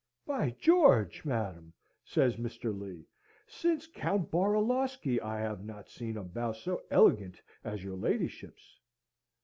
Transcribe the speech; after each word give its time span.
"By 0.25 0.49
George! 0.57 1.23
madam," 1.25 1.73
says 2.03 2.35
Mr. 2.37 2.75
Lee, 2.75 3.05
"since 3.47 3.85
Count 3.85 4.31
Borulawski, 4.31 5.21
I 5.21 5.39
have 5.41 5.63
not 5.63 5.91
seen 5.91 6.17
a 6.17 6.23
bow 6.23 6.53
so 6.53 6.81
elegant 6.89 7.39
as 7.63 7.83
your 7.83 7.95
ladyship's." 7.97 8.79